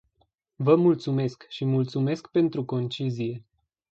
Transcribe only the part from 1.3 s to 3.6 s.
și mulțumesc pentru concizie.